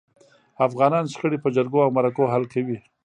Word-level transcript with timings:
افغانان 0.67 1.05
شخړي 1.13 1.37
په 1.41 1.49
جرګو 1.55 1.79
او 1.85 1.89
مرکو 1.97 2.31
حل 2.33 2.43
کوي. 2.53 2.77